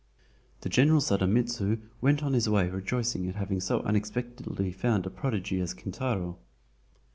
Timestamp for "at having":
3.29-3.61